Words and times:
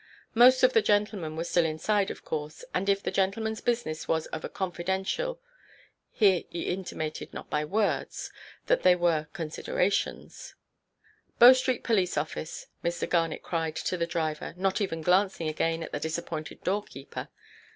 Most 0.33 0.63
of 0.63 0.73
the 0.73 0.81
gentlemen 0.81 1.35
were 1.35 1.43
still 1.43 1.63
inside, 1.63 2.09
of 2.09 2.25
course, 2.25 2.65
and 2.73 2.89
if 2.89 3.03
the 3.03 3.11
gentlemanʼs 3.11 3.63
business 3.63 4.07
was 4.07 4.25
of 4.33 4.43
a 4.43 4.49
confidential——Here 4.49 6.41
he 6.49 6.63
intimated, 6.63 7.31
not 7.35 7.51
by 7.51 7.63
words, 7.65 8.31
that 8.65 8.81
there 8.81 8.97
were 8.97 9.27
considerations—— 9.33 10.55
"Bow 11.37 11.53
Street 11.53 11.83
police–office," 11.83 12.65
Mr. 12.83 13.07
Garnet 13.07 13.43
cried 13.43 13.75
to 13.75 13.95
the 13.95 14.07
driver, 14.07 14.55
not 14.57 14.81
even 14.81 15.01
glancing 15.03 15.47
again 15.47 15.83
at 15.83 15.91
the 15.91 15.99
disappointed 15.99 16.63
doorkeeper. 16.63 17.29